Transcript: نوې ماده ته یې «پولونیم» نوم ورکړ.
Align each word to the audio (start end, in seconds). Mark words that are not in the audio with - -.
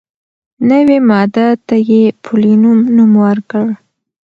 نوې 0.69 0.97
ماده 1.09 1.47
ته 1.67 1.75
یې 1.89 2.03
«پولونیم» 2.23 2.79
نوم 2.95 3.11
ورکړ. 3.25 3.65